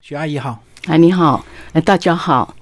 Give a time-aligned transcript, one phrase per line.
[0.00, 2.54] 许阿姨好，哎，你好，哎，大家好，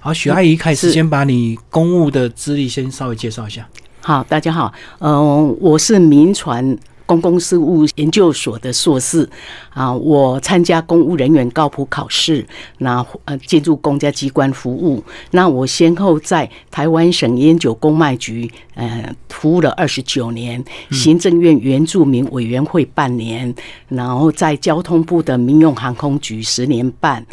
[0.00, 3.66] 好，许阿姨开始先把你公务的资历先稍微介绍一下。
[4.00, 6.76] 好，大家好，嗯、我是民传
[7.06, 9.28] 公共事务研究所的硕士
[9.70, 12.46] 啊，我参加公务人员高普考试，
[12.78, 23.54] 那呃进入公家机关服务，那我先后在台湾省烟酒公卖局呃服务了二十九年，行政院原住民委员会半年，
[23.88, 27.24] 然后在交通部的民用航空局十年半。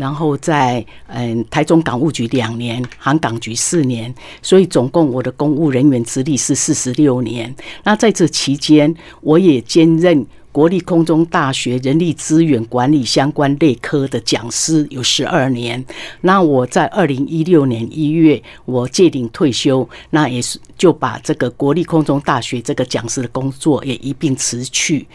[0.00, 7.54] 然后在嗯台中港务局两年，航港局四年，所以总共我的公务人员资历是四十六年。
[7.84, 15.84] 那在这期间，我也兼任国立空中大学人力资源管理相关类科的讲师有十二年。
[16.22, 25.06] 那我在二零一六年一月我届龄退休，那也是就把这个国立空中大学这个讲师的工作也一并辞去。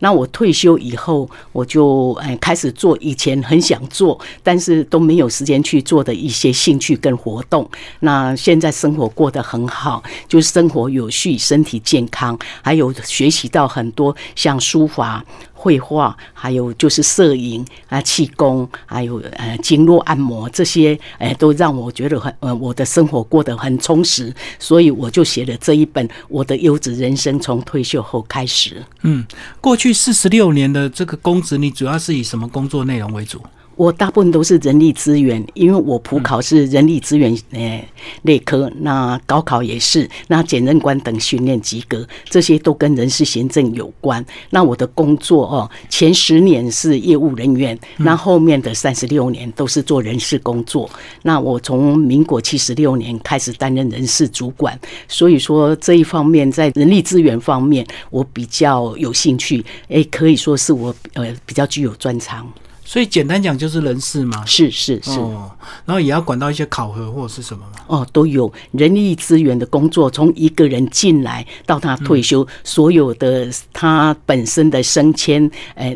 [0.00, 7.68] 那我退休以后，我就哎开始做以前很想做，但是都没有时间去做的一些兴趣跟活动。
[8.00, 15.24] 那现在生活过得很好，就是生活有序，身体健康，还有学习到很多像书法。
[15.64, 28.74] 绘画，还有就是摄影啊、气功，还有呃经络按摩这些，呃，都让我觉得很呃我的生活过得很充实，所以我就写了这一本《我的优质人生从退休后开始》。
[29.04, 29.24] 嗯，
[29.62, 33.40] 过去四十六年的这个公职，你主要是以什么工作内容为主？
[33.76, 37.86] 我大部分都是人力资源，因为我普考是人力资源诶
[38.22, 44.24] 类科，那高考也是，那检任官等训练及格，这些都跟人事行政有关。
[44.50, 50.88] 那我的工作哦，前十年是业务人员，那后面的三十六年都是做人事工作。
[51.22, 62.46] 那我从民国七十六年开始担任人事主管，所以说这一方面在人力资源方面，我比较有兴趣，诶，可以说是我呃比较具有专长。
[62.94, 64.46] 所以简单讲就是人事嘛。
[64.46, 65.18] 是是是。
[65.18, 65.50] 哦，
[65.84, 67.80] 然后也要管到一些考核或者是什么嘛。
[67.88, 75.92] 哦，都有人力资源的工作，从一个人进来到他退休，所有的他本身的升迁，呃，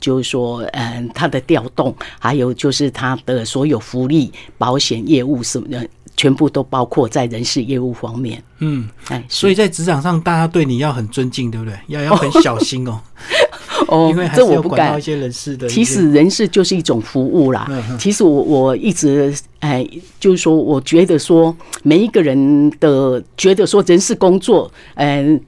[0.00, 8.42] 就是说，嗯、他的调动，还有就是他的所有福利、保险业务什么的，全部都包括在人事业务方面。
[8.58, 11.78] 嗯，哎，所以在职场上，大家对你要很尊敬，对不对？
[11.86, 13.00] 要要很小心哦，
[13.88, 15.02] 哦 因为，这我不敢是要管到一。
[15.02, 15.68] 些人事的。
[15.68, 17.66] 其实人事就是一种服务啦。
[17.70, 19.86] 嗯其实我我一直哎，
[20.18, 25.40] 就是说，我觉得说每一个人的觉得说人事工作，嗯。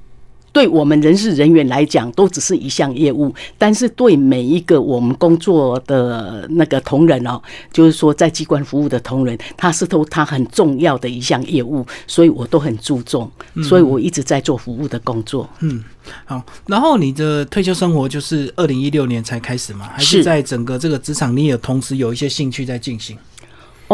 [0.55, 7.43] 对我们人事人员来讲，都只是一项业务，但是对每一个我们工作的那个同仁哦，
[7.73, 13.29] 就是说在机关服务的同仁，他是都他很重要的一项业务，所以我都很注重，
[13.65, 15.51] 所以我一直在做服务的工作。
[15.59, 15.83] 嗯
[16.25, 19.89] 好，然后你的退休生活就是二零一六年才开始吗？
[19.93, 23.19] 还是是在整个这个职场，你也同时有一些兴趣在进行？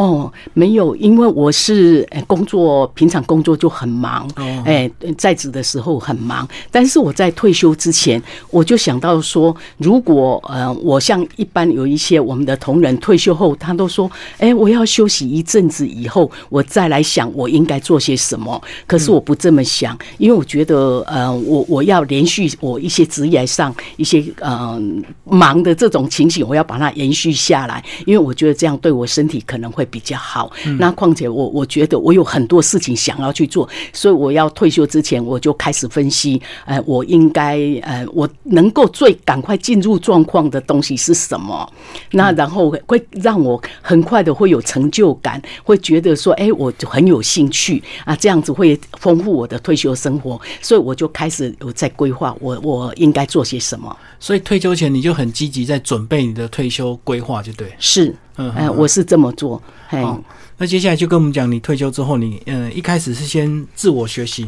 [0.01, 6.49] 哦，没有，因为我是呃工作，平常工作就很忙，哦哎、在职的时候很忙。
[6.71, 18.59] 但是我在退休之前，我就想到说，如果呃，我像一般有一些我们的同仁退休后，他都说，哎、我要休息一阵子以后，我再来想我应该做些什么。
[18.87, 24.81] 可是我不这么想，因为我觉得，呃，我我要连续我一些职业上一些呃
[25.25, 30.51] 忙的这种情形，我要把它延续下来，因为我觉得这样对我身体可能会比较好。
[30.79, 41.71] 那况且我我觉得我有很多事情想要去做，所以我要退休之前，我就开始分析，呃，我应该呃，我能够最赶快进入状况的东西是什么？
[42.13, 53.97] 那然后会让我很快的会有成就感，会觉得说，哎，我就很有兴趣啊，这样子会丰富我的退休生活，所以我就开始有在规划我我应该做些什么。
[54.19, 57.73] 所以退休前你就很积极在准备你的退休规划，就对。
[57.79, 60.19] 是，嗯哎、我是这么做，哎、哦，
[60.57, 64.47] 那接下来就跟我们讲，你退休之后你，嗯一开始是先自我学习，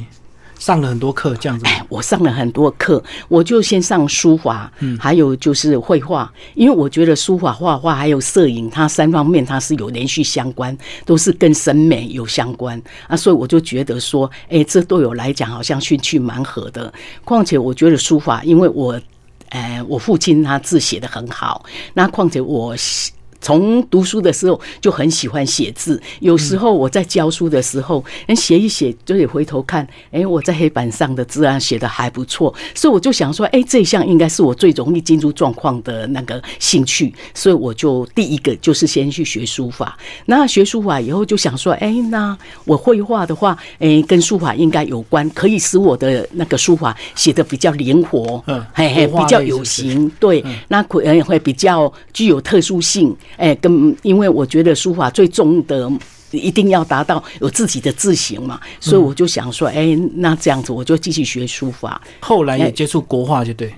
[0.59, 1.71] 上了很多课，这样子吗。
[1.91, 10.75] 我上了很多课，我就先上书法，还有就是绘画，因为我觉得书法、画画还有摄影，它三方面它是有连续相关，
[11.05, 16.91] 都是跟审美有相关啊，所以我就觉得说，哎、这对我来讲好像兴趣蛮合的。
[17.25, 18.99] 况且我觉得书法，因为我，
[19.51, 22.75] 呃，我父亲他字写的很好，那况且我。
[23.43, 28.03] 从读书的时候就很喜欢写字，有时候我在教书的时候，
[28.37, 39.99] 写一写就得回头看，哎，我在黑板上的字啊写的还不错，所以我就想说，哎，这一项应该是我最容易进入状况的那个兴趣，所以我就第一个就是先去学书法。
[40.27, 53.15] 那学书法以后就想说，哎，那我绘画的话，哎，跟书法应该有关，可以使我的那个书法写的比较灵活，嗯，嘿嘿，比较有型，对，那可能会比较具有特殊性。
[53.37, 55.91] 哎，跟因为我觉得书法最重的
[56.31, 62.01] 一定要达到有自己的字形嘛，所以我就想说，哎，那这样子我就继续学书法。
[62.21, 63.73] 后来也接触国画，就对。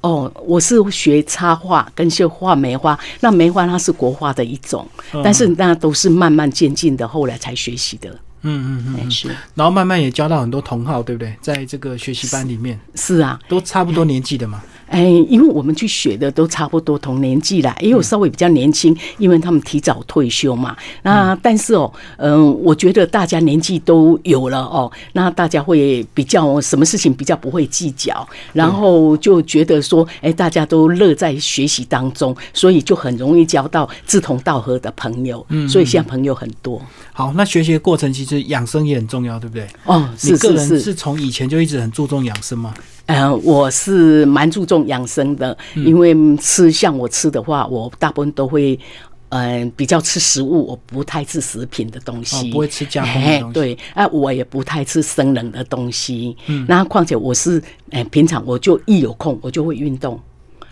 [0.00, 4.84] 哦，我是学插画跟学画梅花，那梅花它是国画的一种，
[5.22, 8.10] 但是那都是慢慢渐进的，后来才学习的。
[8.44, 9.28] 嗯嗯嗯，是。
[9.54, 11.32] 然后慢慢也交到很多同好，对不对？
[11.40, 14.60] 在这个学习班里面，是啊，都差不多年纪的嘛。
[14.92, 20.76] 哎，因为我们去学的都差不多同年纪啦，也有稍微比较年轻，因为他们提早退休嘛。
[21.02, 35.42] 那但是哦，嗯，我觉得大家年纪都有了哦，那大家会比较什么事情比较不会计较，然后就觉得说，哎，大家都乐在学习当中，所以就很容易交到志同道合的朋友。
[35.48, 36.80] 嗯，所以现在朋友很多。
[37.14, 39.66] 好，那学习的过程其实养生也很重要，对不对？
[39.84, 42.74] 哦，你个人是从以前就一直很注重养生吗？
[43.06, 48.78] 嗯，我是蛮注重养生的，因为吃像我吃的话，我大部分都会，
[49.30, 53.54] 嗯，比较吃食物，我不太吃食品的东西，不会吃加工的东西。
[53.54, 56.36] 对，啊，我也不太吃生冷的东西。
[56.46, 60.18] 嗯，那况且我是，哎，平常我就一有空我就会运动。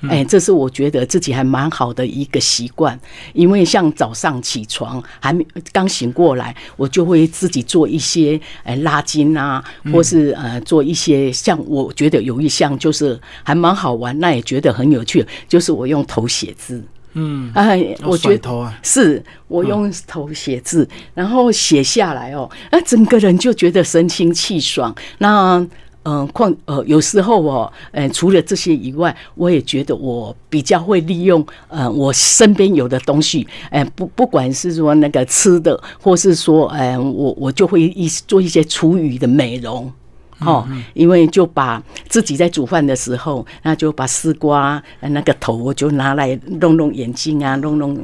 [0.08, 2.98] 哎，这是我觉得自己还蛮好的一个习惯，
[3.32, 9.62] 因为像早上起床还没刚醒过来，我就会自己做一些哎拉筋啊，
[9.92, 16.82] 或是呃做一些像我觉得有一项就是还蛮好玩，那也觉得很有趣，就是我用头写字。
[17.14, 24.94] 嗯，哎，我觉得啊，是我用头写字，然后写下来哦，那整个人就觉得神清气爽。
[25.18, 25.66] 那
[26.02, 39.92] 嗯，况呃，有时候哦，呃，除了这些以外，我也觉得我比较会利用呃，我身边有的东西，哎，不不管是说那个吃的，或是说，哎，我我就会一做一些厨余的美容，
[40.38, 47.94] 哦，因为就把自己在煮饭的时候，那就把丝瓜那个头，我就拿来弄弄眼睛啊，弄弄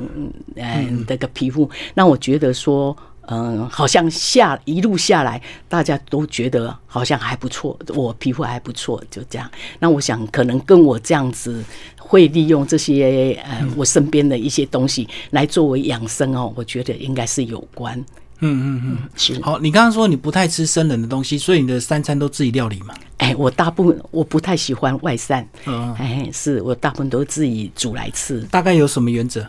[0.57, 2.95] 嗯这个皮肤，那我觉得说。
[3.29, 9.51] 嗯，好像下一路下来，大家都觉得好像还不错，我皮肤还不错，就这样。
[9.79, 11.63] 那我想，可能跟我这样子
[11.99, 17.99] 会利用这些呃我身边的一些东西来作为养生哦，我觉得应该是有关。
[18.41, 19.43] 嗯嗯嗯，是。
[19.43, 22.95] 好，你刚刚说你不太吃生冷的东西，所以你的三餐都自己料理嘛？
[23.17, 28.41] 哎，我大部分我不太喜欢外散，嗯，哎，是我大部分都自己煮来吃。
[28.51, 29.47] 大概有什么原则？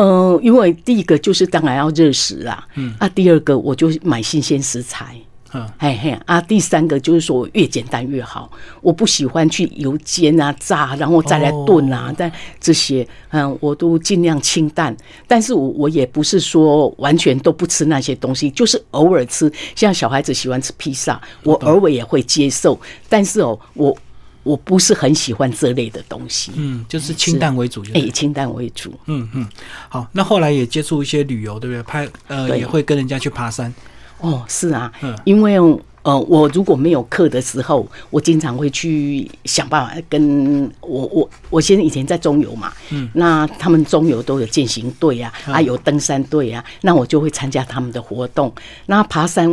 [0.00, 5.14] 嗯，因为第一个就是当然要热食啊，嗯，啊，第二个我就买新鲜食材，
[5.52, 8.50] 嗯，嘿嘿，啊，第三个就是说越简单越好，
[8.80, 23.94] 我不喜欢去油煎啊、炸，然后再来炖啊，但这些，嗯，我都尽量清淡，但是我我也不是说完全都不吃那些东西，就是偶尔吃，像小孩子喜欢吃披萨，我偶尔也会接受，但是哦，我。
[24.42, 29.46] 我不是很喜欢这类的东西，嗯，就是清淡为主，哎，清淡为主，嗯嗯，
[29.88, 31.82] 好，那后来也接触一些旅游，对不对？
[31.82, 33.72] 拍呃，也会跟人家去爬山，
[34.18, 35.58] 哦，是啊，嗯，因为
[36.02, 48.50] 呃，我如果没有课的时候，我经常会去想办法跟我我我现在以前在中游嘛，嗯，那他们中游都有健行队啊，还有登山队啊，那我就会参加他们的活动，
[48.86, 49.46] 那爬山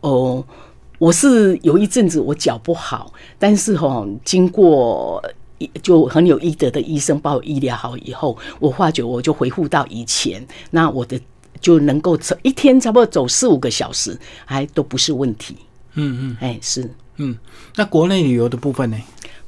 [0.00, 0.44] 哦。
[0.98, 5.22] 我是有一阵子我脚不好，但是哈，经过
[5.82, 11.20] 就很有医德的医生把我医疗好以后，我发觉我就恢复到以前，那我的
[11.60, 15.56] 就能够走一天差不多走四五个小时，还都不是问题。
[15.94, 17.36] 嗯嗯，哎是，嗯，
[17.74, 18.96] 那国内旅游的部分呢？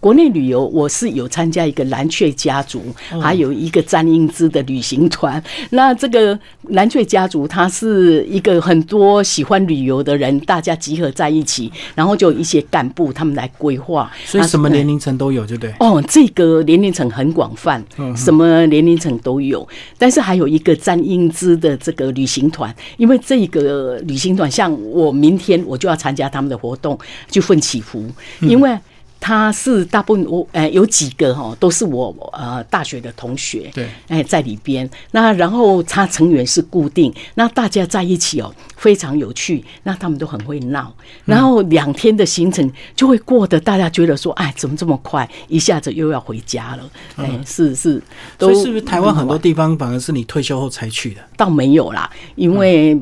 [0.00, 2.80] 国内旅游，我是有参加一个蓝雀家族，
[3.20, 5.42] 还有一个詹英姿的旅行团。
[5.70, 6.38] 那这个
[6.68, 14.10] 蓝雀家族，它是一个很多喜欢旅游的人，大家集合在一起，然后就一些干部他们来规划。
[14.24, 15.74] 所以什么年龄层都有，对不对？
[15.80, 17.84] 哦，这个年龄层很广泛，
[18.16, 19.66] 什么年龄层都有。
[19.98, 26.96] 但是还有一个詹英姿的这个旅行团，因为这个旅行团，像我明天我就要参加他们的活动，
[27.30, 28.04] 去奋起福，
[28.40, 28.78] 因为。
[29.20, 34.88] 他是大部分我呃有几个哈都是我呃大学的同学，对，哎在里边。
[35.10, 40.94] 那然后他成员是固定，那大家在一起哦非常有趣，那他们都很会闹，
[41.24, 48.02] 然后两天的行程就会过得大家觉得说，哎怎么这么快，一下子又要回家了，哎是是，
[48.38, 51.20] 所以是不是台湾很多地方反而是你退休后才去的？
[51.36, 52.98] 倒没有啦，因为。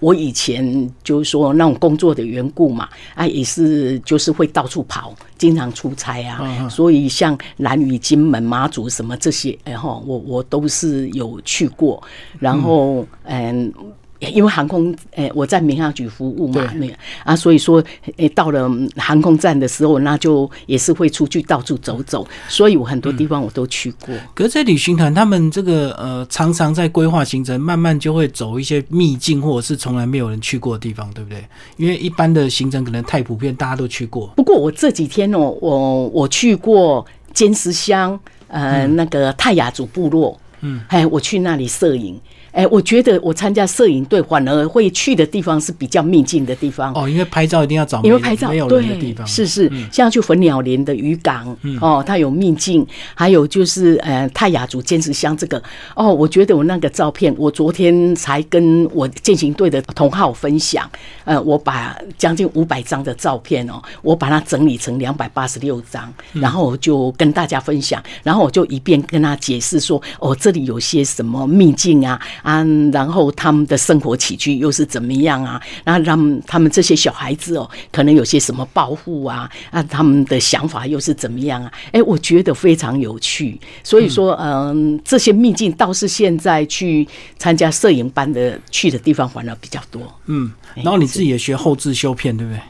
[0.00, 12.02] 我以前就是说那种工作的缘故嘛，啊，也是就是会到处跑，经常出差啊，所以像南屿、金门、马祖什么这些，哎后，我我都是有去过，
[12.38, 13.72] 然后嗯。
[14.20, 16.86] 因为航空，诶，我在民航局服务嘛，那
[17.22, 17.82] 啊，所以说，
[18.16, 24.12] 诶，到了航空站的时候，那就也是会出去到处走走，所以我很多地方我都去过。
[24.34, 31.44] 可是，在旅行团，他们这个呃，常常在规划行程，慢慢就会走一些秘境，或者是从来没有人去过的地方，对不对？
[31.76, 34.26] 因为一般的行程可能太普遍，大家都去过。
[34.34, 42.20] 不过我这几天哦，我我去过尖石乡，呃，那个泰雅族部落，嗯，哎，我去那里摄影。
[42.58, 46.92] 哎，我觉得我参加摄影队，反而会去的地方是比较秘境的地方。
[46.92, 49.24] 哦，因为拍照一定要找因为拍照没有人的地方。
[49.24, 52.84] 是是，像去粉鸟连的渔港，哦，它有秘境，
[53.14, 55.62] 还有就是呃泰雅族坚持乡这个。
[55.94, 60.90] 哦，我觉得我那个照片，我昨天才跟我践行队的同号分享。
[61.24, 72.20] 呃，我把将近五百张的照片哦，我把它整理成两百八十六张，然后我就跟大家分享，然后我就一遍跟他解释说，哦，这里有些什么秘境啊。
[72.48, 75.60] 啊，然后他们的生活起居又是怎么样啊？
[75.84, 79.50] 然后让他们这些小孩子哦，可能有些什么保护啊？
[79.70, 81.70] 啊，他们的想法又是怎么样啊？
[81.92, 83.60] 哎，我觉得非常有趣。
[83.84, 87.06] 所以说，嗯，这些秘境倒是现在去
[87.38, 90.00] 参加摄影班的去的地方反而比较多。
[90.26, 92.60] 嗯，然后你自己也学后置修片，对不对？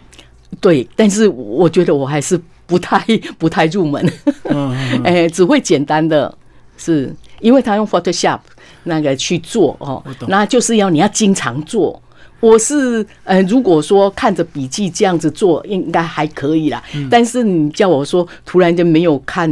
[0.61, 2.99] 对，但是我觉得我还是不太
[3.39, 4.13] 不太入门。
[4.45, 6.37] 嗯， 哎，只会简单的，
[6.77, 8.41] 是因为他用 Photoshop。
[8.89, 12.03] 那个去做哦，那就是要你要经常做。
[12.41, 16.81] 我是呃，如果说看着笔记这样子做，应该还可以啦。
[17.11, 19.49] 但是你叫我说突然间没有看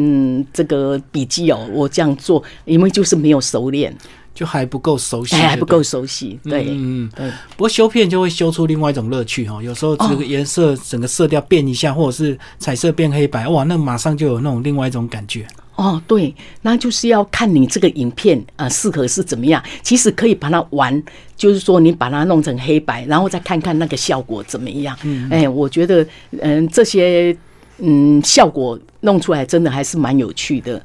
[0.53, 3.93] 这个笔记哦，我这样做，因为就是没有熟练，
[4.33, 6.39] 就还不够熟悉，还不够熟悉。
[6.45, 7.29] 对，嗯，对。
[7.57, 9.61] 不过修片就会修出另外一种乐趣哈。
[9.61, 15.45] 有时候这个颜色整个色调变一下，或者是彩色变黑白，哇，那马上就有那种另外一种感觉。
[15.77, 19.63] 哦，对，那就是要看你这个影片啊，适合是怎么样。
[19.83, 21.03] 其实可以把它玩，
[21.37, 24.97] 就是说你把它弄成黑白，然后再看看那个效果怎么样。
[25.03, 26.07] 嗯，哎，我觉得，
[26.41, 27.37] 嗯，这些
[27.79, 30.83] 嗯效果弄出来真的还是蛮有趣的。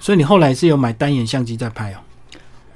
[0.00, 1.98] 所以你后来是有买单眼相机在拍哦。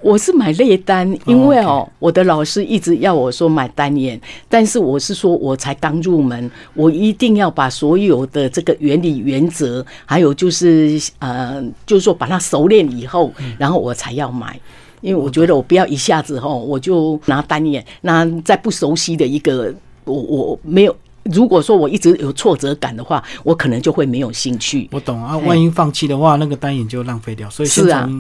[0.03, 14.59] 我是买列单，因为哦，我的老师一直要我说买单眼，但是我是说我才刚入门，我一定要把所有的这个原理原则，还有就是呃，就是说把它熟练以后，然后我才要买，
[15.01, 19.73] 因为我觉得我不要一下子哈，我就拿单眼，那在不熟悉的一个，
[20.05, 24.89] 我我没有，如果说我一直有挫折感的话，我可能就会没有兴趣。
[24.91, 28.11] 我懂啊，万一放弃的话，那个单眼就浪费掉，所以是啊。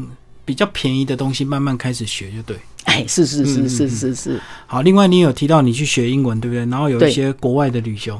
[0.44, 2.56] 比较便宜的东西，慢慢开始学就对。
[2.84, 4.40] 哎，是是是是是是。
[4.66, 6.66] 好，另外你有提到你去学英文，对不对？
[6.66, 8.18] 然后有一些国外的旅行。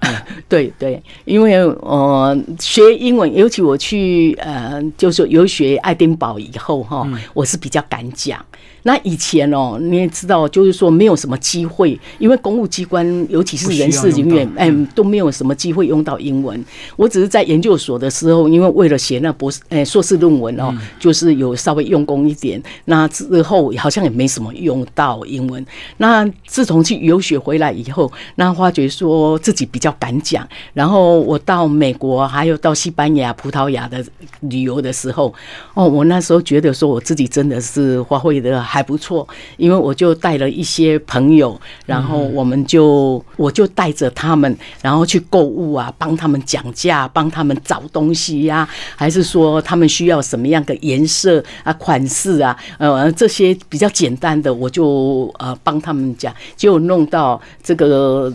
[0.50, 8.44] 对对，因为呃，学英文，尤其我去呃，就是游学爱丁堡以后哈，我是比较敢讲。
[8.86, 16.62] 那以前哦，你也知道，就是说没有什么机会，因为公务机关，尤其是人事人员，哎，都没有什么机会用到英文。
[16.96, 22.62] 我只是在研究所的时候，因为为了写那博士、哎硕士论文哦，就是有稍微用功一点。
[22.84, 25.64] 那之后好像也没什么用到英文。
[25.96, 30.46] 那自从去游学回来以后，那发觉说自己比较敢讲。
[30.74, 34.04] 然后我到美国，还有到西班牙、葡萄牙的
[34.40, 35.32] 旅游的时候，
[35.72, 38.62] 哦，我那时候觉得说我自己真的是发挥的。
[38.74, 39.24] 还不错，
[39.56, 58.32] 因为我就带了一些朋友，然后我们就我就带着他们，然后去购物啊，帮他们讲价，帮他们找东西呀，还是说他们需要什么样的颜色啊、款式啊，呃，这些比较简单的，我就呃帮他们讲，就弄到这个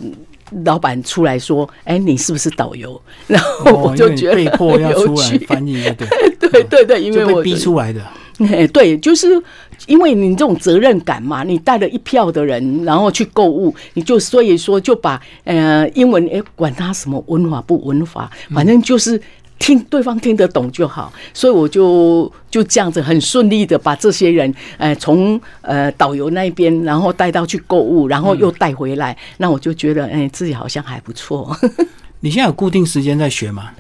[0.64, 6.08] 老板出来说：“哎，你是不是导游？” 然后我就觉得被迫要出来翻译， 对
[6.40, 8.02] 对对对，因为我逼出来的。
[8.40, 9.42] 哎， 对，就是
[9.88, 19.22] 因为你这种责任感嘛，你带了一票的人，然后去购物，你就所以说就把呃英文哎管他什么文法不文法，反正就是
[19.58, 31.56] 听对方听得懂就好，所以我就就这样子很顺利的把这些人呃从呃导游那边，然后带到去购物，然后又带回来，那我就觉得哎自己好像还不错。
[32.22, 33.72] 你现在有固定时间在学吗？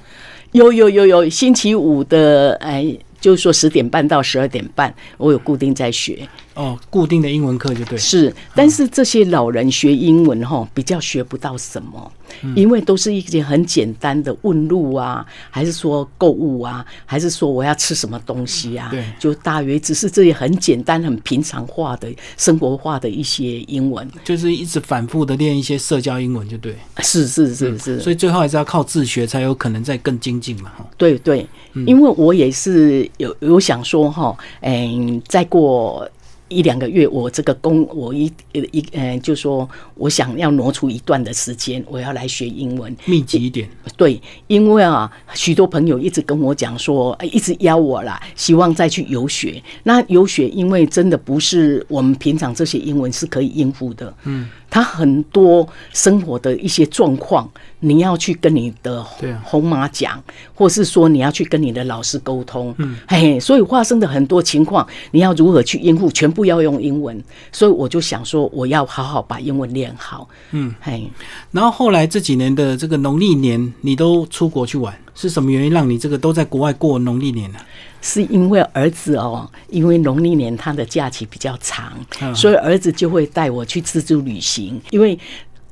[0.51, 6.28] 有有有有，星期五的哎，就是说十点半到十二点半，我有固定在学。
[6.54, 7.98] 哦，固定的英文课就对。
[7.98, 12.12] 是，但是这些老人学英文哈，比较学不到什么，
[12.55, 18.89] 因为都是一些很简单的问路啊，还是说购物啊，还是说我要吃什么东西啊？
[18.91, 22.07] 对，就大约只是这些很简单、很平常化的
[22.38, 26.75] 生活化的一些英文，就是一直反复的练一些社交英文，就对。
[27.00, 30.71] 是是是是，所以最后还是要靠自学，才有可能再更精进嘛。
[30.77, 31.48] 哈，对对，
[31.88, 36.09] 因为我也是有有想说哈，嗯，再过。
[36.50, 43.70] 一两个月，我这个工，我一一嗯，就说我想要挪出一段的时间，我要来学英文，密集一点。
[43.96, 49.62] 对，因为啊，许多朋友一直跟我讲说，一直邀我啦，希望再去游学。
[49.84, 54.13] 那游学，因为真的不是我们平常这些英文是可以应付的。
[54.25, 54.50] 嗯。
[54.72, 57.50] 他很多生活的一些状况，
[57.81, 59.03] 你要去跟你的
[59.43, 60.21] 红妈讲，
[60.53, 67.24] 或是说你要去跟你的老师沟通，嗯，嘿，所以发生的很多情况，你要如何去应付，全部要用英文。
[67.51, 71.09] 所以我就想说，我要好好把英文练好，嗯，嘿。
[71.51, 77.59] 然后后来这几年的这个农历年，你都出国去玩，是什么原因让你这个都在国外过农历年呢？
[78.01, 81.91] 是因为儿子哦，因为农历年他的假期比较长，
[82.33, 84.81] 所以儿子就会带我去自助旅行。
[84.91, 85.19] 因为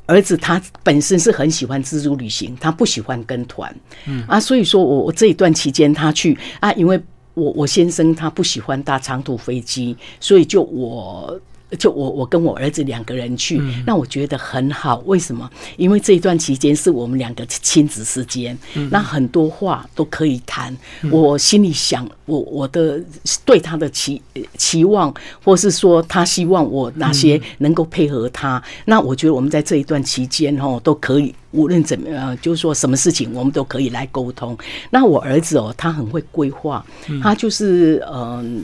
[0.08, 3.74] 儿子他本身是很喜欢自助旅行，他不喜欢跟团，
[4.08, 7.00] 嗯啊，所以说我我这一段期间他去啊，因为
[7.36, 11.40] 我我先生他不喜欢搭长途飞机，所以就我。
[11.78, 15.04] 就我我跟我儿子两个人去，那我觉得很好。
[15.06, 15.50] 为什么？
[15.76, 18.58] 因为这一段期间是我们两个亲子时间，
[18.90, 20.76] 那很多话都可以谈。
[21.12, 23.04] 我心里想，我我的
[23.44, 24.22] 对他的期
[24.58, 28.64] 期望，或是说他希望我哪些能够配合他。
[28.86, 34.58] 那我觉得我们在这一段期间哦，都可以无论怎么样，就是说什么事情我们都可以来沟通。
[34.90, 36.86] 那我儿子哦，他很会规划，
[37.22, 38.64] 他就是嗯。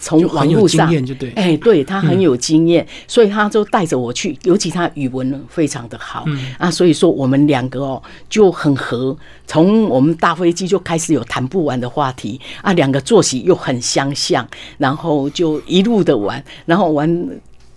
[0.00, 0.90] 从网络上，
[1.36, 6.24] 哎，对他很有经验，所以他就带着我去，尤其他语文非常的好
[6.58, 9.16] 啊，所以说我们两个哦就很合，
[9.46, 17.28] 从我们大飞机就开始有谈不完的话题啊，两个作息又很相像，然后就一路的玩，然后玩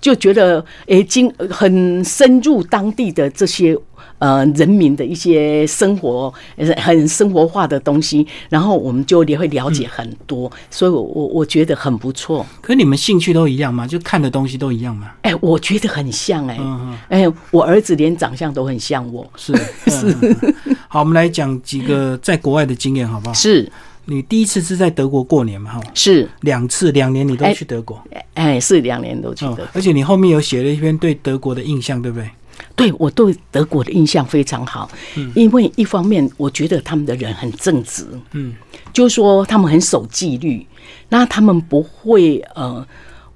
[0.03, 3.77] 就觉得诶，经很深入当地的这些。
[4.19, 6.33] 呃，人民的一些生活
[6.77, 12.45] 很生活化的东西，然后我们就也会了解很多，所以我我我觉得很不错。
[12.61, 13.85] 可你们兴趣都一样吗？
[13.85, 15.11] 就看的东西都一样吗？
[15.23, 16.57] 哎，我觉得很像哎，
[17.09, 19.53] 哎，我儿子连长相都很像我，是
[19.87, 20.15] 是。
[20.87, 23.33] 好，我们来讲几个在国外的经验，好不好？
[23.33, 23.69] 是
[24.05, 25.71] 你第一次是在德国过年嘛？
[25.73, 28.01] 哈，是两次，两年你都去德国？
[28.33, 29.67] 哎，是两年都去的。
[29.73, 32.29] 而且你后面有写了一篇对德国的印象，对不对？
[32.75, 38.53] 对我对德国的印象非常好，嗯，因为一方面我觉得他们的人很正直，嗯，
[38.91, 40.65] 就是说他们很守纪律，
[41.09, 42.85] 那他们不会呃，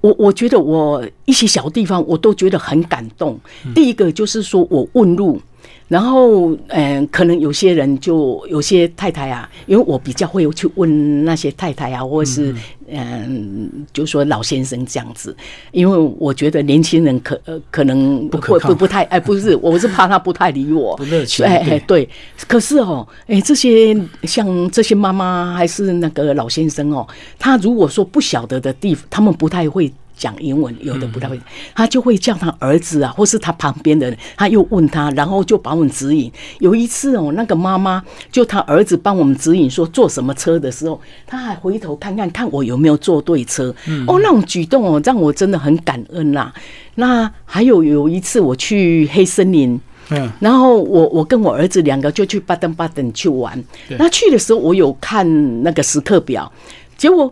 [0.02, 3.40] 我我觉得我一些小地方我都觉得很感动。
[3.74, 5.42] 第一个就是说我问路。
[5.88, 12.54] 然后，嗯，可能有些人就有些太太啊，因为我比较会去问那些太太啊，或是
[12.90, 15.34] 嗯，就说老先生这样子，
[15.72, 22.08] 因为我觉得年轻人可呃可能不不不太哎，不是，我是怕他不太理我，不热情，哎哎对。
[22.48, 27.08] 可是哦，哎，这些像这些妈妈还是那个老先生哦，
[27.40, 29.90] 他如果说不晓得的地方，他们不太会。
[30.18, 31.40] 讲英文有的不太会，
[31.76, 36.32] 他就会叫他儿子啊，或是他旁边的人，他又问他，然后就把我们指引。
[36.60, 43.74] 有一次哦，那个妈妈就他儿子帮我们指引说坐什么车的时候，他还回头看看看我有没有坐对车。
[44.08, 46.52] 哦，那种举动哦，让我真的很感恩呐。
[46.96, 53.64] 那还有有一次我去黑森林，嗯，然后我我跟我儿子两个就去巴登巴登去玩。
[54.00, 56.52] 那去的时候我有看那个时刻表，
[56.98, 57.32] 结果。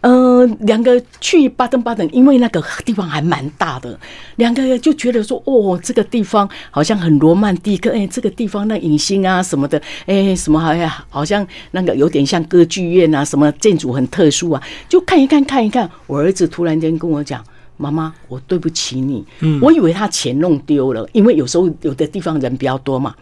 [0.00, 3.98] 呃，两个去巴登巴登，因为那个地方还蛮大的，
[4.36, 15.90] 两个就觉得说，哦，这个地方好像很罗曼蒂克，哎，这个地方那影星啊什么的，哎，什么好像好像那个有点像歌剧院啊，什么建筑很特殊啊，就看一看看一看。
[16.06, 17.44] 我儿子突然间跟我讲
[17.76, 23.12] ：“妈妈，我对不起你。”嗯，我以为他钱弄丢了，因为有时候有的地方人比较多嘛。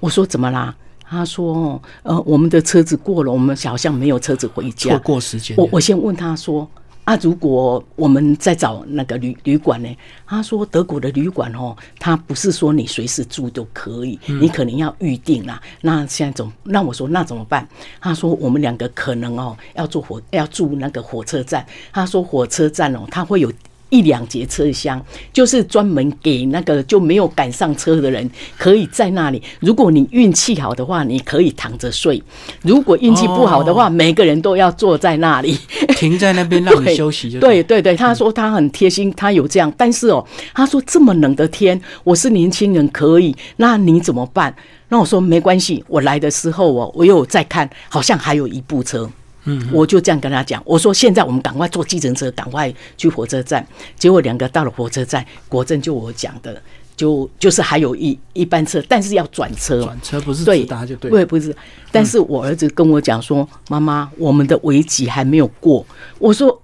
[0.00, 0.74] 我说：“怎么啦？”
[1.10, 4.90] 他说：“呃，我们的车子过了，我们好像没有车子回家。
[4.90, 5.56] 错过时间。
[5.56, 6.70] 我我先问他说：
[7.02, 9.88] 啊，如果我们再找那个旅旅馆呢？
[10.24, 15.60] 他说德国的旅馆哦，他不是说你随时住都可以，你可能要预定啦。
[15.80, 16.52] 那现在怎？
[16.62, 17.68] 那我说那怎么办？
[18.00, 21.66] 他说我们两个可能哦要坐火要住那个火车站。
[21.92, 23.52] 他说火车站哦，他会有。”
[23.90, 25.00] 一两节车厢，
[25.32, 29.42] 就是专门给那个就没有赶上车的人，可以在那里。
[29.60, 32.20] 如果你运气好的话，你可以躺着睡；
[32.62, 35.58] 如果运气不好的话，每个人都要坐在那里，
[35.96, 37.30] 停在那边 让你休息。
[37.30, 39.72] 就对对对，他说他很贴心，他有这样。
[39.76, 40.24] 但是哦，
[40.54, 44.54] 他说这么冷的天，我是年轻人，可以，那你怎么办？
[44.88, 49.10] 那我说没关系，我来的时候哦，我有在看，好像还有一部车。
[49.44, 53.66] 嗯，我就这样跟他讲，我说现在我们赶快坐计程车，赶快去火车站。
[53.98, 56.60] 结果两个到了火车站，果真就我讲的，
[56.96, 61.54] 就就是还有一一班车，但是要转车，转车不是直达就对，对，不是。
[61.90, 65.84] 但是我儿子跟我讲说，妈妈，我们的危机还没有过。
[66.18, 66.60] 我说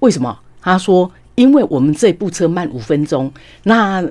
[0.00, 0.38] 为什么？
[0.60, 4.04] 他说，因为我们这部车慢五分钟，那。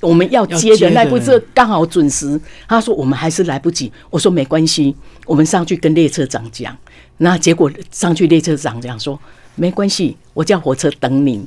[0.00, 3.92] 我们要接的那部车刚好准时，他说我们还是来不及。
[4.10, 4.94] 我说没关系，
[5.26, 6.72] 我们上去跟列车长讲。
[7.18, 9.18] 那结果上去列车长讲说
[9.54, 11.44] 没关系，我叫火车等你。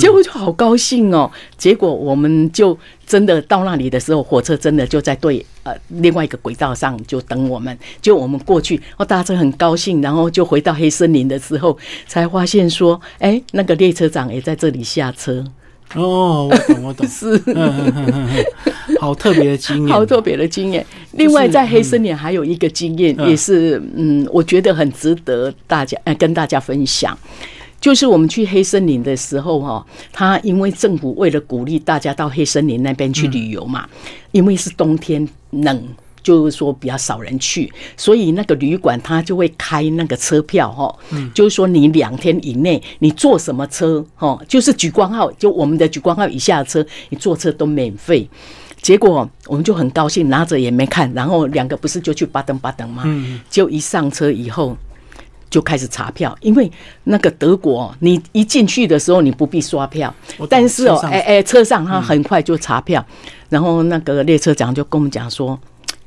[0.00, 1.30] 结果就好高兴哦。
[1.58, 7.78] 结果我们就真的到那里的时候，火车真的就在对呃另外一个轨道上就等我们。
[8.00, 11.76] 就我们过去，哦，大家很高兴，然后就回到黑森林的时候，
[12.08, 15.44] 才发现说，哎，那个列车长也在这里下车。
[15.94, 17.40] 哦，我懂，我懂， 是，
[18.98, 20.84] 好特别的经验，好特别的经验。
[21.12, 27.16] 另外，在黑森林还有一个经验，也是，嗯，我觉得很值得大家，呃，跟大家分享。
[27.80, 33.86] 就是我们去黑森林的时候，哈，他因为政府为了鼓励大家到黑森林那边去旅游嘛，
[34.32, 35.82] 因为是冬天冷。
[36.24, 40.92] 就是说比较少人去，所以那个旅馆他就会开那个车票哈，
[41.34, 48.26] 就是说你两天以内你坐什么车哈，就是莒光号，就我们的莒光号以下的车，你坐车都免费。
[48.80, 53.04] 结果我们就很高兴，拿着也没看，然后两个不是就去巴登巴登吗？
[53.50, 54.74] 就一上车以后
[55.50, 56.70] 就开始查票，因为
[57.04, 60.14] 那个德国你一进去的时候你不必刷票，
[60.48, 63.04] 但是哦，哎哎，车上他很快就查票，
[63.50, 65.58] 然后那个列车长就跟我们讲说。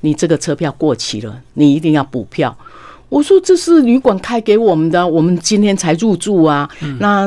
[0.02, 2.56] 你这个车票过期了，你一定要补票。
[3.10, 6.70] 我说这是旅馆开给我们的，我们今天才入住啊。
[7.00, 7.22] 那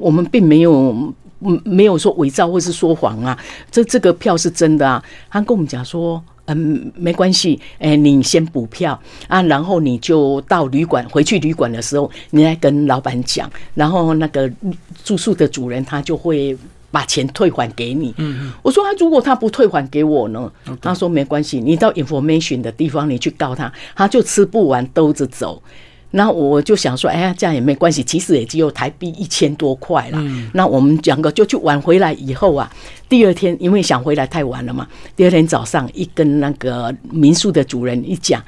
[0.00, 1.14] 我们并没有，
[1.62, 3.38] 没有说伪造或是说谎啊。
[3.70, 5.02] 这这个票是真的啊。
[5.28, 14.50] 他跟我们讲说，嗯，没关系，哎，你先补票啊，然后你就到旅馆，回去旅馆的时候，你来跟老板讲，然后那个
[15.04, 16.56] 住宿的主人他就会。
[16.96, 18.14] 把钱退还给你。
[18.16, 20.50] 嗯我说他如果他不退还给我呢？
[20.80, 25.62] 他说没关系，你到 information 的地方你去告他，他就吃不完兜着走。
[26.12, 30.18] 那我就想说，哎呀，这样也没关系，其实也只有台币一千多块了。
[30.54, 32.72] 那我们两个就去玩回来以后啊，
[33.10, 38.42] 第二天因为想回来太晚了嘛，第二天早上一跟那个民宿的主人一讲，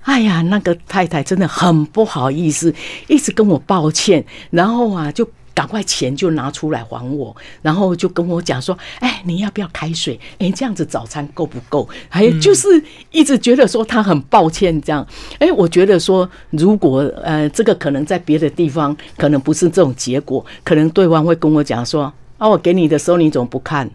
[0.00, 2.74] 哎呀，那个太太真的很不好意思，
[3.06, 5.28] 一直跟我抱歉，然后啊就。
[5.54, 10.18] 赶快钱就拿出来还我，然后就跟我讲说：“哎，你要不要开水？
[10.38, 15.06] 哎，这样子早餐够不够？”还有就是一直觉得说他很抱歉这样。
[15.38, 23.88] 哎，我觉得说如果呃这个可能在别的地方可能不是这种结果，可能对方会跟我讲说：“啊，我给你的时候你怎么不看？”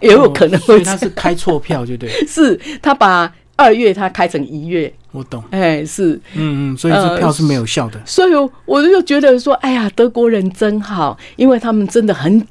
[0.00, 4.92] 也有可能会他是开错票，就对， 是他把二月他开成一月。
[5.12, 8.00] 我懂，哎，是，嗯嗯，所以这票是没有效的。
[8.06, 8.30] 所以
[8.64, 12.46] 我就觉得说，哎呀，德国人真好，因为他们真的很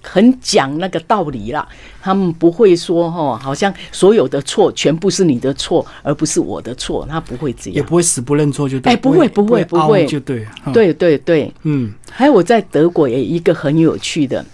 [0.00, 1.66] 很讲那个道理啦。
[2.00, 7.04] 他们不会说哈，好像所有的错全部是你的错，而不是我的错。
[7.10, 8.92] 他不会这样，也不会死不认错，就对。
[8.92, 10.46] 哎，不会，不会，不会，就对。
[10.72, 11.92] 对对对，嗯。
[12.12, 14.44] 还有我在德国也一个很有趣的，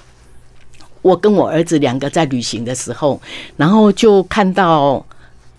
[1.02, 3.20] 我跟我儿子两个在旅行的时候，
[3.58, 5.04] 然后就看到。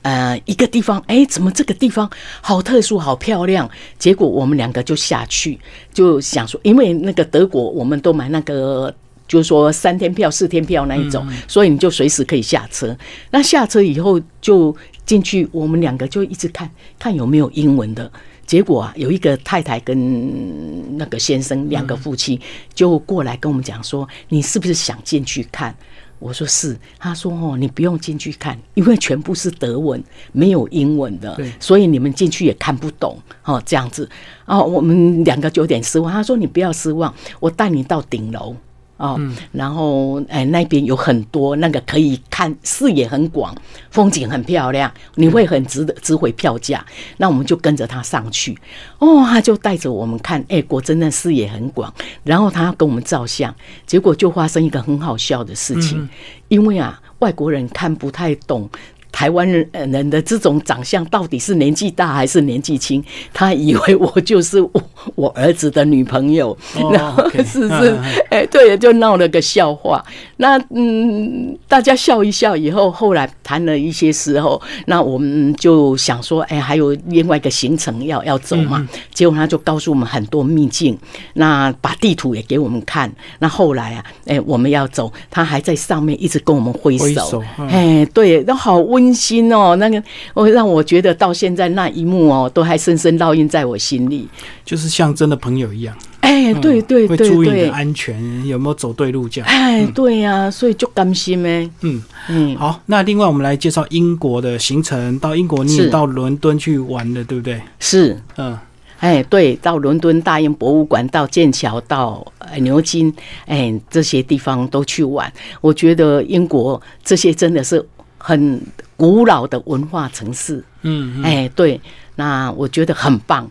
[0.04, 2.10] 呃，一个地方，哎，怎么这个地方
[2.42, 3.70] 好特殊、好漂亮？
[4.00, 5.60] 结果我们两个就下去，
[5.94, 8.92] 就想说，因为那个德国，我们都买那个，
[9.28, 12.98] 就是说三天票、四天票那一种，所以你就随时可以下车。
[13.30, 18.12] 那下车以后就进去，我们两个就一直看看有没有英文的。
[18.48, 22.42] 结果啊，有一个太太跟那个先生两个夫妻
[22.74, 25.74] 就过来跟我们讲说：“你是不是想进去看？”
[26.22, 34.08] 我说是，他说哦，你不用进去看，因为全部是德文，没有英文的，所以你们进去也看不懂哦，这样子
[34.46, 36.14] 哦，我们两个就有点失望。
[36.14, 38.56] 他说你不要失望，我带你到顶楼。
[39.02, 39.20] 哦，
[39.52, 43.56] 然后哎，那边有很多那个可以看，视野很广，
[43.90, 46.86] 风景很漂亮，你会很值得值回票价。
[47.18, 48.56] 那我们就跟着他上去，
[49.00, 51.92] 哦，他就带着我们看，哎，果真的视野很广。
[52.24, 53.54] 然后他跟我们照相，
[53.88, 56.08] 结果就发生一个很好笑的事情，
[56.48, 58.70] 因为啊，外国人看不太懂
[59.12, 64.72] 台湾人人的这种长相到底是年纪大还是年纪轻，他以为我就是我
[65.16, 66.58] 我儿子的女朋友，
[66.92, 70.04] 然后 是是，哎，对，就闹了个笑话。
[70.38, 78.88] 那嗯，大家笑一笑以后，后来谈了一些时候，那我们就想说，哎，还有另外一个行程要要走嘛。
[79.14, 80.98] 结果他就告诉我们很多秘境，
[81.34, 83.12] 那把地图也给我们看。
[83.40, 89.76] 那后来啊，哎，我们要走，他还在上面一直跟我们挥手，哎，对，都好温馨哦。
[89.78, 94.28] 那个，我让我觉得到现在那一幕哦，都还深深烙印在我心里，
[94.66, 95.96] 就是像真的朋友一样。
[96.20, 99.50] 哎，对对对对，注意你的安全，有没有走对路这样？
[99.50, 101.70] 哎，对呀，所以就甘心呗。
[101.82, 107.60] 嗯嗯，好，那另外我们来介绍英国的行程，到英国你也到伦敦去玩的，对不对？
[107.80, 108.58] 是，嗯，
[109.00, 112.26] 哎，对，到伦敦大英博物馆，到剑桥，到
[112.60, 113.12] 牛津，
[113.48, 115.32] 哎，这些地方都去玩。
[115.60, 117.84] 我觉得英国这些真的是
[118.22, 118.62] 很
[118.96, 120.64] 古老的文化城市。
[120.84, 121.80] 嗯，哎，对，
[122.16, 123.50] 那我觉得很棒。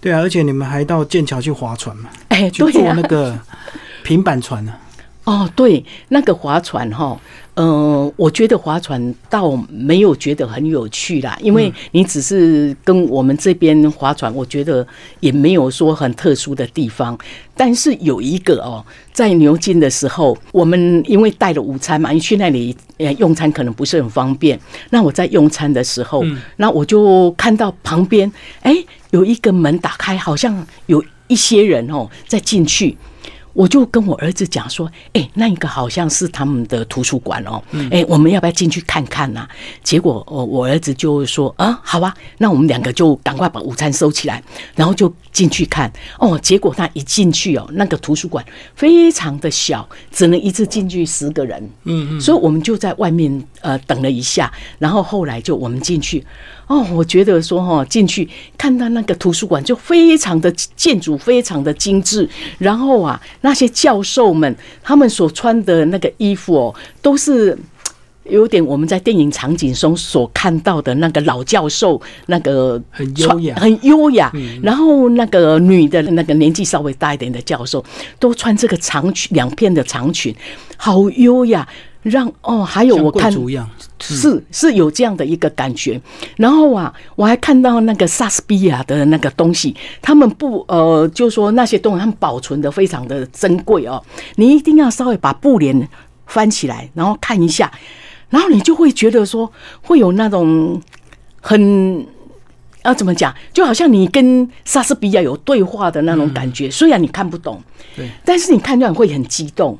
[0.00, 2.10] 对啊，而且你们还到剑桥去划船嘛？
[2.28, 3.38] 哎，去坐那个
[4.02, 4.74] 平板船呢？
[5.24, 7.16] 哦，对，那个划船哈，
[7.54, 14.86] 嗯，我觉得划船倒没有觉得很有趣啦，因为你只是跟我们这边划船，我觉得
[15.20, 17.16] 也没有说很特殊的地方。
[17.54, 24.58] 但是有一个哦，在牛津的时候，我们因为带了午餐嘛，你去那里呃用餐可能不是很方便。
[24.88, 26.24] 那我在用餐的时候，
[26.56, 28.74] 那我就看到旁边哎
[29.10, 32.96] 有一个门打开，好像有一些人哦在进去。
[33.52, 39.46] 我就跟我儿子讲说，哎，那一个好像是他们的图书馆哦，哎，我们要不要进去看看呢？
[39.82, 44.42] 结果，我我儿子就说，啊，好啊，那我们两个就赶快把午餐收起来，
[44.74, 45.92] 然后就进去看。
[46.18, 51.62] 哦，结果他一进去哦，那个图书馆非常的小，只能一次进去十个人。
[51.84, 56.24] 嗯嗯，所以我们就在外面呃等了一下，然后后来就我们进去。
[56.66, 67.58] 哦，我觉得说哈，进去看到那个图书馆就非常的建筑非常的精致，然后啊，那些教授们他们所穿的那个衣服哦，都是
[68.24, 74.32] 有点我们在电影场景中所看到的那个老教授那个很优雅，很优雅。
[74.62, 77.84] 然后那个女的那个年纪稍微大一点的教授，
[78.20, 80.34] 都穿这个长裙，两片的长裙，
[80.76, 81.68] 好优雅。
[82.02, 83.32] 让哦，还有我看
[84.00, 86.00] 是是有这样的一个感觉，
[86.36, 94.02] 然后啊，我还看到那个莎士比亚的那个东西，他们不呃，就说那些东西他们保存的非常的珍贵哦，
[94.34, 95.88] 你一定要稍微把布帘
[96.26, 97.70] 翻起来，然后看一下，
[98.28, 99.50] 然后你就会觉得说
[99.82, 100.82] 会有那种
[101.40, 102.04] 很
[102.84, 107.62] 要怎么讲，就好像你跟莎士比亚有对话的那种感觉，虽然你看不懂，
[107.94, 109.78] 对，但是你看到会很激动。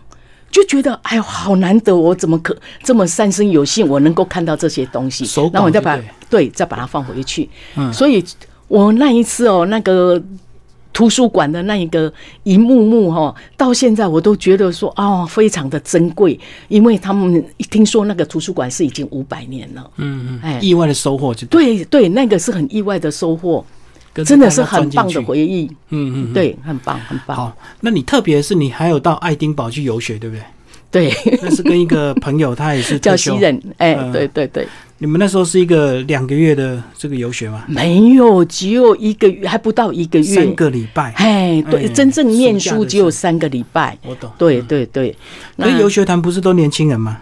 [0.52, 5.98] 就觉得哎呦，好难得，我怎么可这么三生有幸，我能够看到这些东西，然后我再把
[6.30, 7.48] 对再把它放回去。
[7.74, 8.22] 嗯，所以
[8.68, 10.22] 我那一次哦，那个
[10.92, 12.12] 图书馆的那一个
[12.42, 16.38] 一幕幕哈，到现在我都觉得说哦，非常的珍贵，
[16.68, 19.90] 因为他们一听说那个图书馆是已经五百年了。
[19.96, 23.64] 嗯嗯，哎，意外的收获就对对，那个是很意外的收获。
[24.14, 27.36] 真的是很棒的回忆，嗯嗯，对，很棒很棒。
[27.36, 30.42] 好，那你特别是你还有到爱丁堡去游学，对不对？
[30.90, 34.68] 对，那是跟一个朋友，他也是 叫西人，哎，对对对。
[34.98, 37.64] 你们那时候是一个两个月的这个游学吗？
[37.66, 41.12] 没有，只有一个月，还不到一个月，三个礼拜。
[41.16, 43.96] 哎，对，真正念书只有三个礼拜。
[44.04, 44.30] 我懂。
[44.36, 45.16] 对对对，
[45.56, 47.18] 那游学团不是都年轻人吗？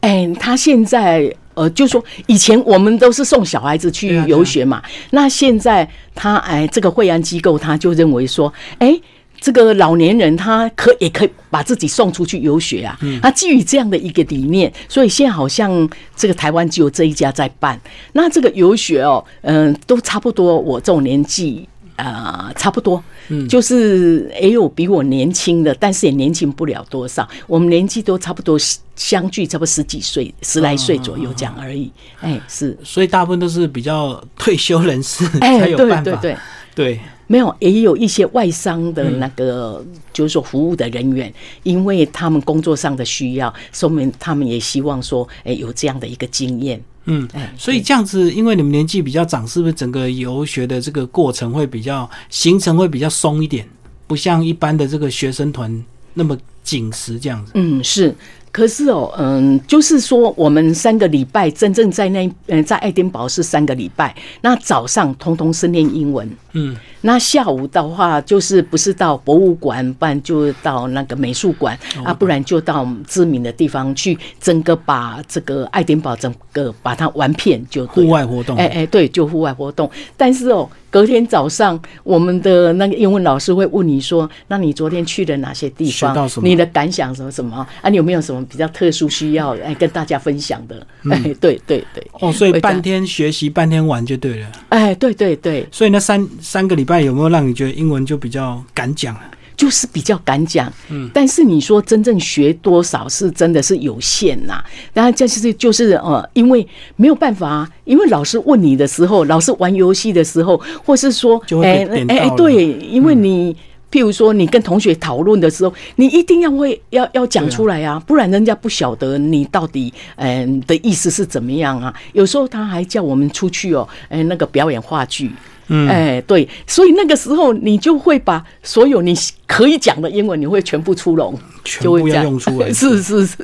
[0.00, 1.34] 哎，他现在。
[1.60, 8.98] 呃，就说以前我们都是送小孩子去游学嘛，那现在他哎，这个惠安机构他就认为说，哎，
[9.38, 17.78] 这个老年人他可也可以把自己送出去游学啊，他基于这样的一个理念，所以现在好像这个台湾只有这一家在办，
[18.14, 21.68] 那这个游学哦，嗯，都差不多，我这种年纪。
[22.00, 27.28] 啊，差不多，嗯，就是也有比我年轻的，但是也年轻不了多少。
[27.46, 28.58] 我们年纪都差不多
[28.96, 31.90] 相距，差不多十几岁、十来岁左右这样而已。
[32.20, 36.02] 哎，是，所以大部分都是比较退休人士 才有办法。
[36.02, 36.36] 对对对
[36.74, 41.32] 对，没有，也有一些外商的那个，就是说服务的人员，
[41.64, 46.80] 因为他们工作上的需要，说明他们也希望说，哎，有这样的一个经验。
[47.04, 53.68] 嗯，所以这样子，因为你们年纪比较长，是不是整个游学的这个过程会比较行程会比较松一点，
[54.06, 55.84] 不像一般的这个学生团
[56.14, 57.52] 那么紧实这样子？
[57.54, 58.14] 嗯，是。
[58.52, 79.88] 可是哦，嗯，就是说我们三个礼拜真正在那，嗯，在爱丁堡是三个礼拜，那早上通通是念英文，嗯，那下午的话就是不是到博物馆，不然就到那个美术馆啊，不然就到知名的地方去，整个把这个爱丁堡整个把它玩遍就对户外活动，哎哎，对，就户外活动。
[80.16, 86.28] 但是哦，隔天早上我们的那个英文老师会问你说：“那你昨天去了哪些地方？
[86.42, 87.88] 你的感想什么什么啊？
[87.88, 94.52] 你有没有什么比较特殊需要哎跟大家分享的？” 哎，对对对，哦，所以半天学习，半天玩就对了。
[94.70, 99.30] 哎，对对对，所以那三三个礼拜有没有让你觉得英文就比较敢讲啊？
[99.60, 104.64] 就是比较敢讲，嗯，但是你说真正学多少是真的是有限呐。
[104.94, 113.54] 当然，这是就是呃，因为没有办法啊，因为老师问你的时候，老师玩游戏的时候，或是说，就会被点到了嗯对，因为你。
[113.92, 121.92] 譬如说，你跟同学讨论的时候，你一定要会要要讲出来啊，不然人家不晓得你到底嗯、的意思是怎么样啊。
[122.12, 125.32] 有时候他还叫我们出去哦，哎、那个表演话剧，
[125.72, 129.14] 嗯哎，对，所以那个时候你就会把所有你
[129.46, 131.32] 可以讲的英文，你会全部出笼，
[131.64, 132.70] 全部要用出来。
[132.74, 133.36] 是是是，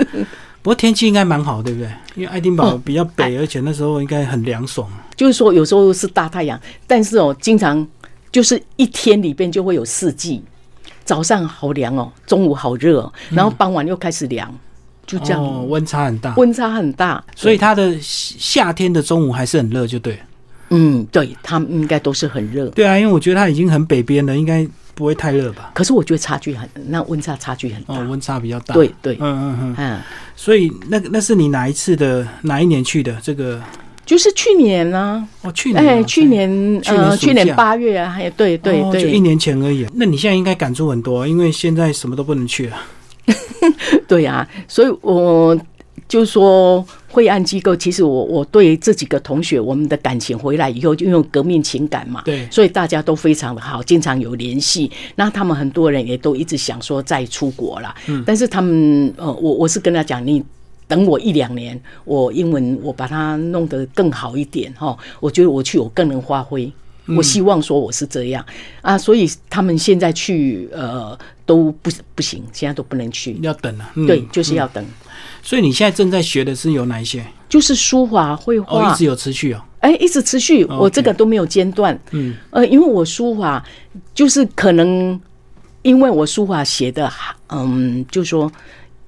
[0.61, 1.89] 不过天气应该蛮好，对不对？
[2.17, 4.89] 因为爱丁堡哦比较北，而且那时候应该很凉爽。
[5.15, 7.87] 就是说有时候是大太阳，但是哦，经常
[8.33, 10.43] 就是一天里边就会有四季，
[11.05, 14.53] 早上好凉哦，中午好热哦，然后傍晚又开始凉，
[15.07, 16.35] 就这样，哦，温差很大。
[16.37, 20.21] 温差很大，所以它的夏天的中午还是很热，就对了。
[20.71, 22.67] 嗯，对他们应该都是很热。
[22.71, 25.71] 对啊，因为我觉得它已经很北边了，应该不会太热吧？
[25.75, 27.95] 可是我觉得差距很，那温差差距很大。
[27.95, 28.75] 哦，温差比较大。
[28.75, 29.75] 对对嗯嗯嗯。
[29.79, 30.01] 嗯，
[30.35, 33.17] 所以那那是你哪一次的哪一年去的？
[33.23, 33.63] 这个
[34.05, 36.49] 就是去年呢、哦，去年啊、哎，去年
[36.83, 39.87] 去年呃，去年八月啊，还对对对就一年前而已。
[39.95, 42.77] 那你现在应该感触很多，因为现在什么都不能去了。
[44.07, 45.59] 对啊，所以我
[46.07, 54.93] 就说惠安机构，其实我我对这几个同学，我们的感情回来以后，就因为革命情感嘛，对所以大家都非常的好，经常有联系。
[55.15, 60.45] 那他们很多人也都一直想说再出国啦，嗯但是他们呃，我我是跟他讲你。
[60.89, 66.65] 等我一两年，我英文我把它弄得更好一点哈，我觉得我去我更能发挥。
[67.09, 68.45] 嗯我希望说我是这样
[68.83, 73.37] 啊，所以他们现在去呃都不不行，现在都不能去。
[73.43, 73.91] 要等啊。
[73.97, 74.85] 嗯对，就是要等。
[75.47, 77.25] 所以你现在正在学的是有哪一些？
[77.49, 79.63] 就是书法、绘哦，画一直，有持续哦。
[79.79, 81.97] 哎、一直持续，哦我这个都没有间断。
[82.11, 83.65] 嗯，呃，因为我书法
[84.13, 85.21] 就是可能，
[85.83, 87.09] 因为我书法写的，
[87.49, 88.51] 嗯，就说。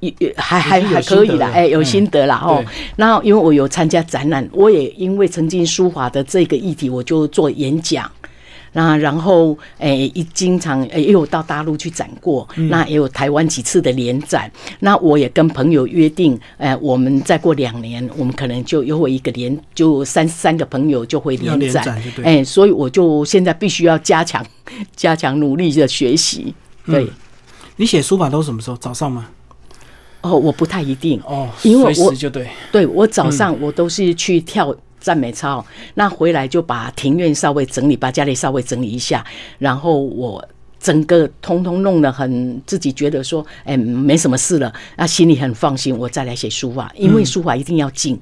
[0.01, 2.73] 也也还还还可以啦，哎，有嗯心得啦哦对。
[2.95, 8.09] 然后因为我有参加展览，我也因为曾经书法的这个议题，我就做演讲。
[8.79, 14.49] 那然后诶，一经常诶也有到大陆去展过，嗯那也有台湾几次的联展。
[14.79, 22.01] 那我也跟朋友约定，诶，我们再过两年，我们可能就又会一个联，就三三个朋友就会要联联展。
[22.23, 24.47] 哎，所以我就现在必须要加强
[24.95, 26.55] 加强努力的学习。
[26.87, 27.11] 对，嗯
[27.75, 28.77] 你写书法都什么时候？
[28.77, 29.27] 早上吗？
[30.21, 32.49] 哦，我不太一定，哦，因为我就对。
[32.71, 39.25] 对我早上我都是去跳赞美操，那回来就把庭院稍微整理，把家里稍微整理一下，
[39.59, 40.47] 然后我。
[40.81, 48.17] 整个通通弄得很，自己觉得说，哎、没什么事了，那心里很放心，我再来写书法，因为书法一定要静，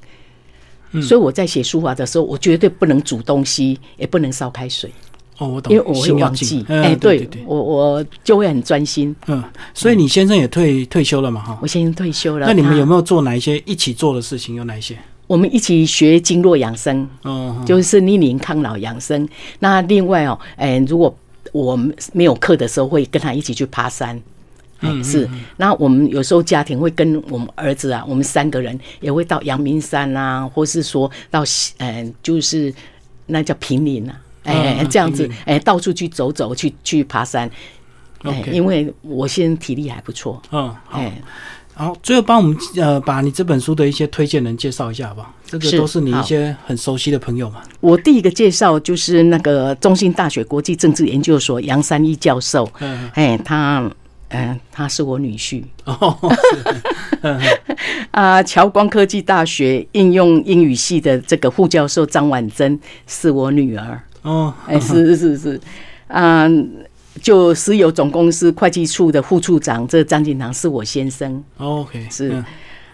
[1.02, 4.90] 所以我在写书法的时候，我绝对不能煮东西，也不能烧开水，
[5.36, 6.64] 哦，我懂，因为我会忘记静。
[6.68, 9.14] 嗯哎、对对，对我我就会很专心。
[9.26, 11.42] 嗯，所以你先生也退退休了嘛？
[11.42, 11.66] 哈我。
[11.66, 14.54] 先生退休了，那你们有没有做哪一些一起做的事情？
[14.54, 14.96] 有哪一些？
[15.26, 19.28] 我们一起学经络养生，哦，就是逆龄抗老养生。
[19.58, 21.16] 那另外哦，哎、如果
[21.52, 24.20] 我们没有课的时候，会跟他一起去爬山。
[24.80, 25.28] 嗯，是。
[25.56, 31.42] 那我们有时候家庭会跟我们儿子啊，我们三个人也会到阳明山啊，或是说到
[31.78, 32.72] 嗯、就是
[33.26, 37.50] 那叫平林啊，哎、嗯这样子哎、到处去走走，去去爬山。
[38.22, 41.00] 哎因为我现在体力还不错，嗯，好。
[41.76, 45.32] 哎，好，最后帮我们呃把你这本书的一些推荐人介绍一下好不好？
[45.46, 47.62] 这个都是你一些很熟悉的朋友嘛。
[47.80, 53.88] 我第一个介绍就是那个中兴大学国际政治研究所杨三一教授，嗯，哎，他，
[54.30, 55.62] 嗯、他是我女婿。
[55.84, 56.16] 哦，
[58.10, 58.42] 啊。
[58.42, 65.60] 侨光科技大学应用英语系的这个副教授张婉珍是我女儿，哦，哎，是是是，
[66.08, 66.48] 啊，
[67.22, 72.30] 就石油总公司会计处的副处长这张锦堂是我先生，哦 OK，是。
[72.30, 72.44] 嗯。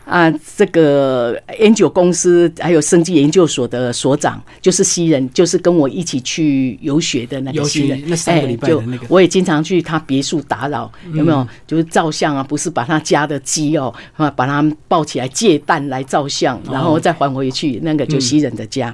[0.04, 8.02] 啊，这个 N 九公司还有生技研究所的所长，就是西人，就是跟我一起去游学的那个西人。
[8.08, 11.46] 那三个礼拜的那个，我也经常去他别墅打扰，有没有？
[11.68, 18.92] 就是照相啊，不是把他家的鸡哦，啊，把他抱起来借蛋来照相，然后再还回去，那个就西人的家。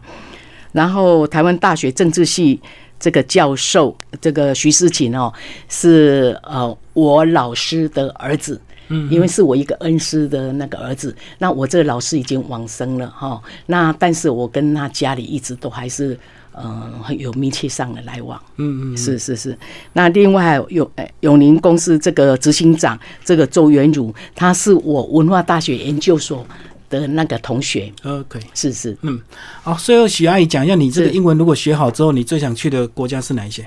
[0.72, 2.60] 然后台湾大学政治系
[2.98, 5.32] 这个教授，这个徐思琴哦，
[5.68, 8.60] 是呃我老师的儿子。
[8.90, 13.38] 嗯，因为是我一个恩师的那个儿子，那我这个老师已经往生了哈。
[13.66, 16.18] 那但是我跟他家里一直都还是
[16.56, 18.40] 嗯很有密切上的来往。
[18.56, 19.54] 嗯嗯，是是是。
[19.92, 26.46] 那另外永永宁公司这个执行长这个周元儒，他是我文化大学研究所
[26.88, 27.92] 的那个同学。
[28.04, 28.96] OK，是是。
[29.02, 29.20] 嗯，
[29.62, 33.66] 好，最后许阿姨讲一下，你这个英文如果学好之后，你最想去的国家是哪一些？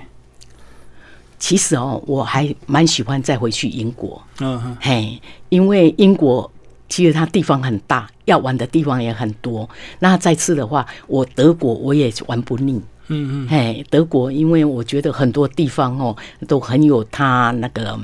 [1.39, 4.21] 其实哦，我还蛮喜欢再回去英国。
[4.39, 5.19] 嗯哼，嘿，
[5.49, 6.51] 因为英国
[6.87, 9.67] 其实它地方很大，要玩的地方也很多。
[9.97, 12.79] 那再次的话，我德国我也玩不腻。
[13.07, 16.15] 嗯嗯，嘿，德国，因为我觉得很多地方哦
[16.47, 17.99] 都很有它那个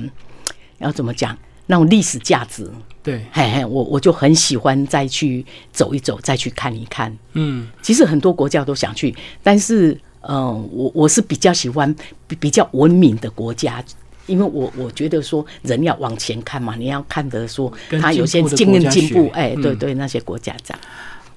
[0.78, 1.38] 要怎么讲
[1.68, 2.68] 那种历史价值。
[3.04, 7.16] 对，嘿嘿，我我就很喜欢再去走一走，再去看一看。
[7.34, 9.96] 嗯，其实很多国家都想去，但是。
[10.30, 11.94] 嗯，我我是比较喜欢
[12.26, 13.82] 比比较文明的国家，
[14.26, 20.80] 因为我我觉得说人要往前看嘛，你要看得说他有些经验进步，哎，对对，那些国家这样。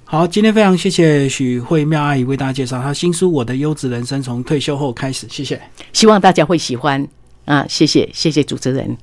[0.03, 5.61] 好，今天非常谢谢许慧妙阿姨为大家介绍她新书《我的优质人生从退休后开始》，谢谢，
[5.93, 7.07] 希望大家会喜欢
[7.45, 8.97] 啊，谢谢谢谢主持人。